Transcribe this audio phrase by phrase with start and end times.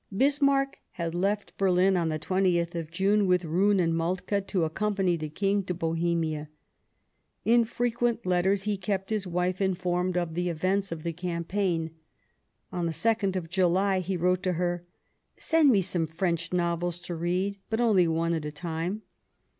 [0.11, 5.15] Bismarck had left Berlin on the 20th of June, with Roon and Moltke, to accompany
[5.15, 6.49] the King to Bohemia.
[7.45, 11.91] In frequent letters he kept his wife informed of the events of the campaign;
[12.71, 14.83] on the 2nd of July he wrote to her:"
[15.37, 19.03] Send me some French novels to read, but only one at a time."